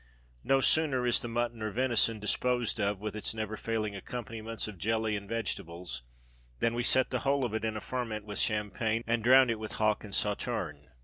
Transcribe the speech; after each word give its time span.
No 0.43 0.61
sooner 0.61 1.05
is 1.05 1.19
the 1.19 1.27
mutton 1.27 1.61
or 1.61 1.69
venison 1.69 2.17
disposed 2.17 2.79
of, 2.79 2.99
with 2.99 3.15
its 3.15 3.35
never 3.35 3.55
failing 3.55 3.95
accompaniments 3.95 4.67
of 4.67 4.79
jelly 4.79 5.15
and 5.15 5.29
vegetables, 5.29 6.01
than 6.57 6.73
we 6.73 6.81
set 6.81 7.11
the 7.11 7.19
whole 7.19 7.45
of 7.45 7.53
it 7.53 7.63
in 7.63 7.77
a 7.77 7.81
ferment 7.81 8.25
with 8.25 8.39
champagne, 8.39 9.03
and 9.05 9.23
drown 9.23 9.51
it 9.51 9.59
with 9.59 9.73
hock 9.73 10.03
and 10.03 10.15
sauterne. 10.15 10.89